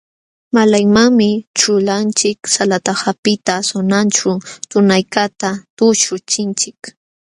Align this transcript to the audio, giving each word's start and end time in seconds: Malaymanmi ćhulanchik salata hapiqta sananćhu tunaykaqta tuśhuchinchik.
Malaymanmi 0.55 1.29
ćhulanchik 1.59 2.39
salata 2.53 2.93
hapiqta 3.01 3.53
sananćhu 3.69 4.31
tunaykaqta 4.69 5.49
tuśhuchinchik. 5.77 6.79